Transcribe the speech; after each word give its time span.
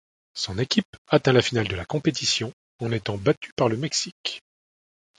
Son 0.33 0.57
équipe 0.57 0.97
atteint 1.09 1.31
la 1.31 1.43
finale 1.43 1.67
de 1.67 1.75
la 1.75 1.85
compétition, 1.85 2.51
en 2.79 2.91
étant 2.91 3.17
battue 3.19 3.51
par 3.55 3.69
le 3.69 3.77
Mexique. 3.77 4.41